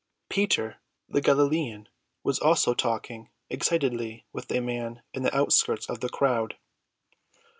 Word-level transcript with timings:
Peter, 0.29 0.77
the 1.07 1.21
Galilean, 1.21 1.87
was 2.23 2.39
also 2.39 2.73
talking 2.73 3.29
excitedly 3.51 4.25
with 4.33 4.49
a 4.51 4.59
man 4.59 5.03
in 5.13 5.21
the 5.21 5.37
outskirts 5.37 5.87
of 5.87 5.99
the 5.99 6.09
crowd. 6.09 6.57